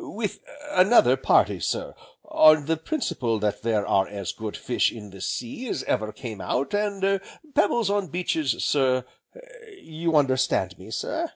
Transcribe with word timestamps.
"With 0.00 0.38
another 0.70 1.16
party, 1.16 1.58
sir, 1.58 1.92
on 2.22 2.66
the 2.66 2.76
principle 2.76 3.40
that 3.40 3.62
there 3.64 3.84
are 3.84 4.06
as 4.06 4.30
good 4.30 4.56
fish 4.56 4.92
in 4.92 5.10
the 5.10 5.20
sea 5.20 5.66
as 5.66 5.82
ever 5.88 6.12
came 6.12 6.40
out, 6.40 6.72
and 6.72 7.02
er 7.02 7.20
pebbles 7.52 7.90
on 7.90 8.06
beaches, 8.06 8.62
sir; 8.62 9.04
you 9.80 10.14
understand 10.14 10.78
me, 10.78 10.92
sir?" 10.92 11.32